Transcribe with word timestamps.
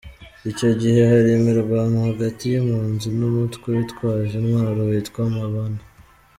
Icyo 0.51 0.69
gihe 0.81 1.01
hari 1.11 1.29
imirwano 1.39 1.97
hagati 2.09 2.43
y’impunzi 2.51 3.07
n’umutwe 3.19 3.67
witwaje 3.77 4.33
intwaro 4.41 4.81
witwa 4.89 5.21
Mabana. 5.35 5.81